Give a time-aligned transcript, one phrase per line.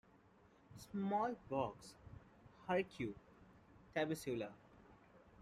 [0.77, 1.93] Small boroughs:
[2.67, 3.13] Harku,
[3.95, 4.47] Tabasalu.